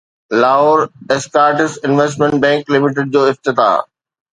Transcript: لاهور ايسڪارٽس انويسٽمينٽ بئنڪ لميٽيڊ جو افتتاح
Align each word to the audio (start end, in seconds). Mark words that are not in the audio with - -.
لاهور 0.43 0.79
ايسڪارٽس 1.11 1.71
انويسٽمينٽ 1.85 2.35
بئنڪ 2.43 2.61
لميٽيڊ 2.75 3.07
جو 3.15 3.21
افتتاح 3.33 3.75